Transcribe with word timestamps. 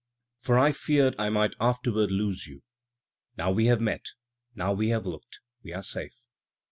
For 0.39 0.57
I 0.57 0.71
feared 0.71 1.13
I 1.19 1.29
might 1.29 1.53
afterward 1.59 2.09
lose 2.09 2.47
you. 2.47 2.63
Now 3.37 3.51
we 3.51 3.67
have 3.67 3.79
met, 3.79 4.07
we 4.55 4.89
have 4.89 5.05
look'd, 5.05 5.37
we 5.61 5.73
are 5.73 5.83
safe. 5.83 6.25